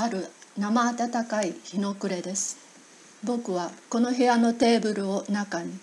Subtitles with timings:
[0.00, 2.56] ある生暖かい日の暮れです。
[3.24, 5.76] 僕はこの部屋のテーブルを中に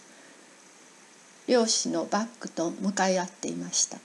[1.50, 3.98] 漁師のバッグと向かい合っていました。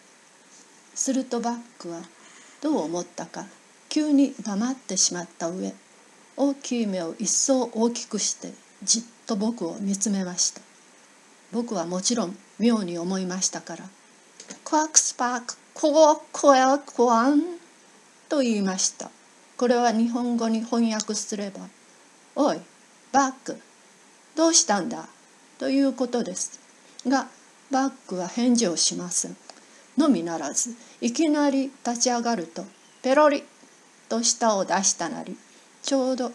[0.96, 2.01] するとバッグは
[2.61, 3.46] どう思ったか
[3.88, 5.73] 急に黙ってしまった上
[6.37, 8.53] 大きい目を一層大きくして
[8.83, 10.61] じっと僕を見つめました。
[11.53, 13.88] 僕はもちろん妙に思いましたから
[14.65, 17.45] 「クワクスパークコーコエルコワン」
[18.29, 19.09] と言いました。
[19.61, 21.69] これは日本語に翻訳すれば
[22.34, 22.60] 「おい
[23.12, 23.60] バック
[24.34, 25.06] どうしたんだ?」
[25.60, 26.59] ということです。
[27.06, 27.28] が
[27.70, 29.36] バックは返事をしません。
[29.98, 32.64] のみならずいきなり立ち上がると
[33.02, 33.45] ペロリ
[34.09, 35.36] と舌を出したなり
[35.83, 36.33] ちょうど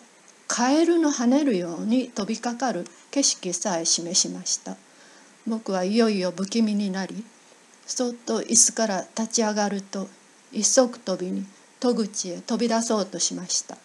[0.47, 4.77] カエルの跳ねるように飛びかかる景色さえ示しました。
[5.47, 7.25] 僕はいよいよ不気味になり
[7.87, 10.09] そっと椅子から立ち上がると
[10.51, 11.43] 一足飛びに
[11.85, 13.77] 戸口へ飛び出そうとしました。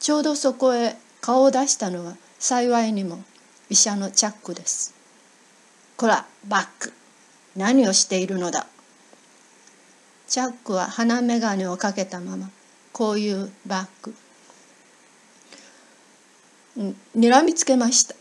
[0.00, 3.24] ちょうどそこへ顔を出したのは幸いにも
[3.70, 4.92] 医者のチャックです。
[5.96, 6.92] こらバック
[7.56, 8.66] 何をしているのだ。
[10.26, 12.50] チャックは鼻眼鏡をかけたまま
[12.92, 14.14] こういうバッグ
[17.14, 18.14] にらみつけました。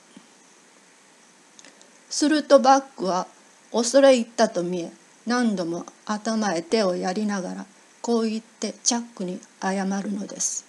[2.10, 3.28] するとバッグは
[3.74, 4.92] 恐れ入ったと見え
[5.26, 7.66] 何度も頭へ手をやりながら
[8.08, 10.66] こう言ってチャックに謝るのです。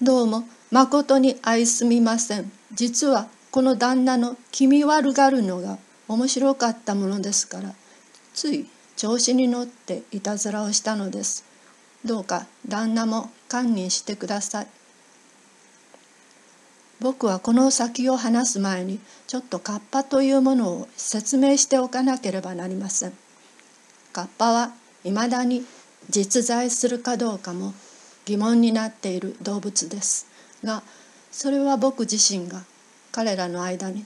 [0.00, 2.52] どうも誠に愛すみません。
[2.72, 7.74] 実はこの旦那の気味悪がるのが面白かったものですから
[8.34, 11.44] つい調子に乗っていたずらをしたのです。
[12.04, 14.68] どうか旦那も堪忍してください。
[17.00, 23.12] 僕はこの先を話す前にちょっとカッパというものを説明しておかなければなりません。
[24.12, 25.66] カッパはいまだに
[26.10, 27.74] 実在するかどうかも
[28.24, 30.26] 疑問になっている動物です。
[30.64, 30.82] が
[31.30, 32.64] それは僕自身が
[33.12, 34.04] 彼らの間に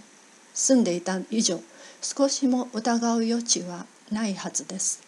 [0.54, 1.60] 住んでいた以上
[2.02, 5.02] 少しも疑う余地はないはずです。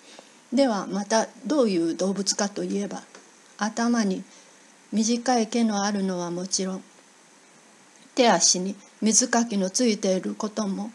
[0.52, 3.02] ではまたどういう動物かといえば
[3.58, 4.22] 頭に
[4.92, 6.84] 短い毛のあるのはもちろん
[8.14, 10.90] 手足に水かきのついていることも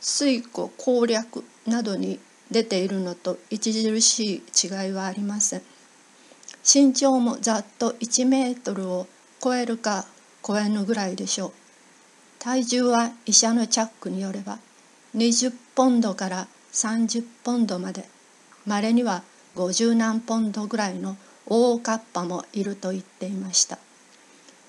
[0.00, 2.20] 水庫攻略などに
[2.50, 5.62] 出ているのと著しい違いはありません。
[6.64, 9.06] 身長もざっと1メートルを
[9.42, 10.06] 超えるか
[10.46, 11.52] 超えぬぐらいでしょう。
[12.38, 14.58] 体重は医者のチャックによれば
[15.16, 18.04] 20ポンドから30ポンドまで
[18.66, 19.22] まれには
[19.56, 21.16] 50何ポンドぐらいの
[21.46, 23.78] 大カッパもいると言っていました。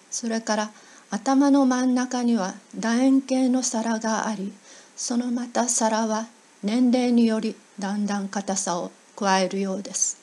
[0.10, 0.72] それから
[1.12, 4.54] 頭の真ん中には楕円形の皿があり
[4.96, 6.28] そのまた皿は
[6.64, 10.18] 年齢によりだんだん硬さを加えるようです。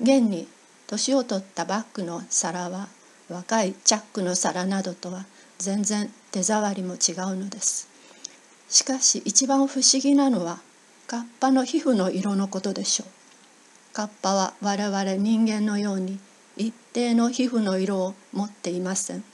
[0.00, 0.48] 現に
[0.86, 2.88] 年を取ったバッグの皿は
[3.28, 5.26] 若いチャックの皿などとは
[5.58, 7.88] 全然手触りも違うのです。
[8.68, 10.60] しかし一番不思議なのは
[11.06, 13.08] カッパの皮膚の色のことでしょう。
[13.92, 16.18] カッパは我々人間のように
[16.56, 19.24] 一定の皮膚の色を持っていません。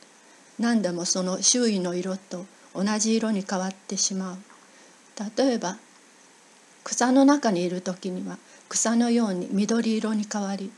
[0.59, 2.45] 何でもその周囲の色と
[2.75, 4.39] 同じ色に変わってしまう。
[5.37, 5.77] 例えば
[6.91, 8.37] 草の中にいる時には
[8.69, 10.73] 草のように緑色に変わり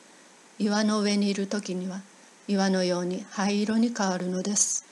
[0.58, 2.02] 岩の上にいる時には
[2.46, 4.84] 岩のように灰色に変わるのです。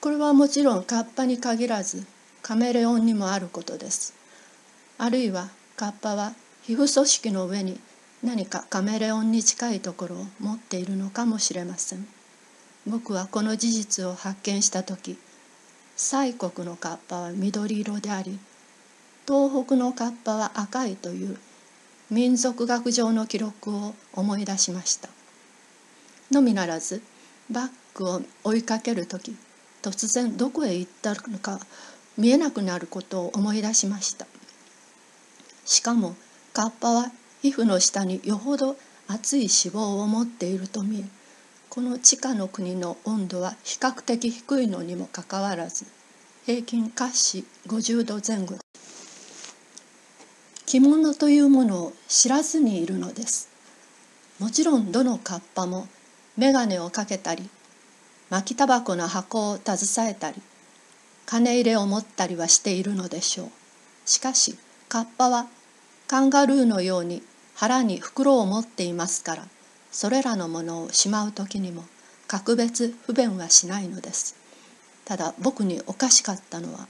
[0.00, 2.04] これはもちろんカッパに限らず
[2.42, 4.12] カメレオンにもあることです。
[4.98, 6.32] あるいはカッパは
[6.64, 7.78] 皮膚組織の上に
[8.24, 12.04] 何かカメレオンに近いところを持っているのかもしれません。
[12.84, 15.16] 僕はこの事実を発見した時
[15.96, 18.40] 西国のカッパは緑色であり
[19.30, 21.38] 東北のカッパは赤いという
[22.10, 25.08] 民族学上の記録を思い出しました。
[26.32, 27.00] のみならず
[27.48, 29.36] バッグを追いかける時
[29.82, 31.60] 突然どこへ行ったのか
[32.18, 34.26] 見えなくなることを思い出しました。
[35.64, 36.16] しかも
[36.52, 38.76] カッパは皮膚の下によほど
[39.06, 41.04] 熱い脂肪を持っていると見え
[41.68, 45.84] この地下の国の温度は比較的低いのにもかかわらず
[46.46, 48.58] 平均華氏50度前後
[50.70, 53.48] 着物というものを知らずにいるのです。
[54.38, 55.88] もちろんどのカッパも
[56.36, 57.50] 眼鏡をかけたり
[58.28, 60.40] 巻きタバコの箱を携えたり
[61.26, 63.48] 金入れを持ったりはしているのでしょう。
[64.04, 64.56] しかし
[64.88, 65.48] カッパは
[66.06, 67.24] カンガルーのように
[67.56, 69.48] 腹に袋を持っていますから
[69.90, 71.82] それらのものをしまう時にも
[72.28, 74.36] 格別不便はしないのです。
[75.04, 76.86] ただ僕におかしかったのは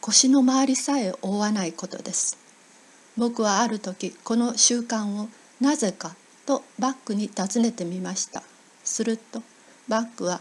[0.00, 2.47] 腰の周りさえ覆わないことです。
[3.18, 5.28] 僕はある時この習慣を
[5.60, 6.14] なぜか
[6.46, 8.44] とバックに尋ねてみました。
[8.84, 9.42] すると
[9.88, 10.40] バックは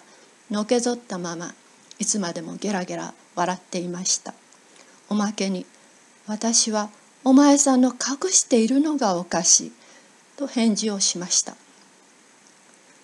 [0.51, 1.55] のけぞったまま
[1.97, 4.35] いつまでもゲラゲラ笑っていました。
[5.09, 5.65] おまけに
[6.27, 6.91] 私は
[7.23, 9.71] お前さんの隠しているのがおかしい
[10.37, 11.55] と返事をしました。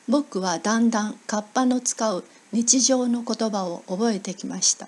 [0.08, 4.88] 僕はだんだんカッパの使う日常の言葉を覚えてきました。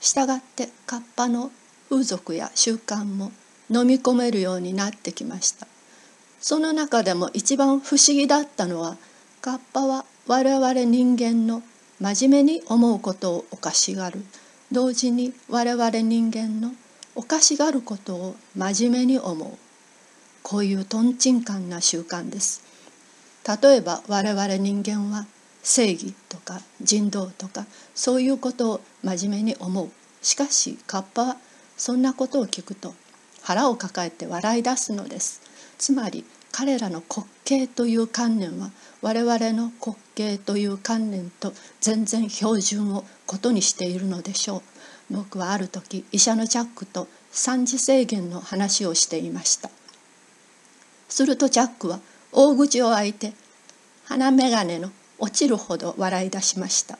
[0.00, 1.50] したがってカッパの
[1.90, 3.30] 風俗や習慣も
[3.72, 5.66] 飲み込めるようになってきました。
[6.40, 8.96] その中でも一番不思議だったのは
[9.40, 11.62] カッパは我々人間の
[12.00, 14.24] 真面目に思うことをおかしがる。
[14.70, 16.72] 同時に我々人間の
[17.14, 19.50] おかしがることを真面目に思う。
[20.42, 22.62] こういうとんちんかんな習慣です。
[23.62, 25.26] 例えば我々人間は
[25.62, 29.90] 正義とか人道とかそういうことを真面目に思う。
[30.22, 31.36] しかしカッパは
[31.76, 32.94] そんなことを聞くと
[33.42, 35.40] 腹を抱えて笑い出すのです。
[35.78, 44.62] つまり彼らの滑稽という観念は我々の滑稽という観念と全然標準をことにしているのでしょう。
[45.14, 49.70] 僕はある時医者のチャックと三次制限の話をしていました。
[51.08, 52.00] するとチャックは
[52.32, 53.32] 大口を開いて
[54.04, 56.98] 鼻眼鏡の落ちるほど笑い出しました。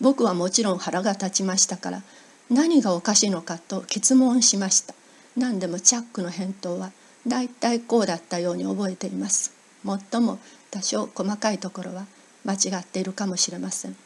[0.00, 2.02] 僕はもちろん腹が立ちましたから
[2.50, 4.94] 何がおかしいのかと詰問しました。
[5.36, 6.92] 何でもチャックの返答は
[7.26, 9.52] だいたいこうだったように覚えています。
[9.82, 10.38] もっとも
[10.70, 12.06] 多少細かいところは
[12.44, 13.96] 間違っているかもしれません。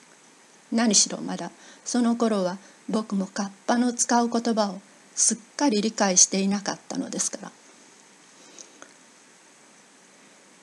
[0.73, 1.51] 何しろまだ
[1.85, 2.59] その頃は
[2.89, 4.81] 僕もカッパの使う言葉を
[5.15, 7.53] すっかり理解していなかったのですから。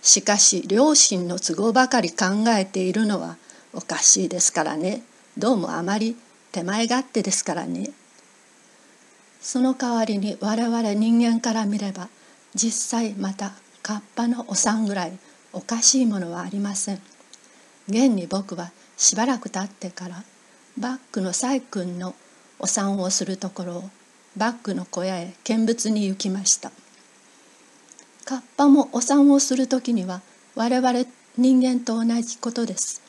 [0.02, 2.26] しかし両親の都合ばかり考
[2.58, 3.38] えているのは
[3.74, 5.04] おかしいですからね。
[5.38, 6.18] どうもあまり
[6.58, 7.92] 手前勝手ですからね。
[9.40, 12.10] その代わりに我々人間から見れば
[12.56, 13.52] 実際また
[13.84, 15.20] カッパのお産ぐらい
[15.54, 17.02] おかしいものはありません。
[17.88, 20.24] 現に僕はしばらく経ってから
[20.80, 22.16] バックのサイ君の
[22.58, 23.84] お産をするところを
[24.36, 26.72] バックの小屋へ見物に行きました。
[28.26, 30.22] カッパもお産をする時には
[30.56, 31.06] 我々
[31.38, 33.04] 人間と同じことです。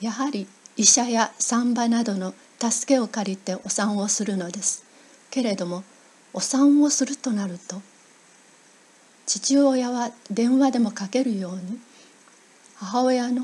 [0.00, 4.84] やはり医者や産婆などの助けを借りてお産をするのです。
[5.30, 5.82] けれども
[6.32, 7.82] お産をするとなると
[9.26, 11.80] 父親は電話でもかけるように
[12.76, 13.42] 母親の